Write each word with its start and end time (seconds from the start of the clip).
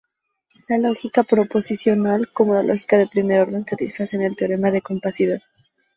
La 0.67 0.79
lógica 0.79 1.21
proposicional 1.21 2.27
como 2.33 2.55
la 2.55 2.63
lógica 2.63 2.97
de 2.97 3.05
primer 3.05 3.41
orden 3.41 3.67
satisfacen 3.67 4.23
el 4.23 4.35
teorema 4.35 4.71
de 4.71 4.81
compacidad. 4.81 5.43